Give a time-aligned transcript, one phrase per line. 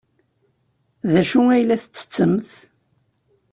[1.11, 2.51] D acu ay la tettettemt?